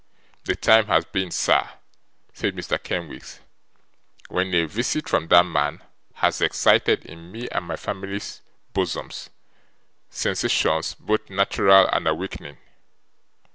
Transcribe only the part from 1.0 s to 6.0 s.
been, sir,' said Mr. Kenwigs, 'when a wisit from that man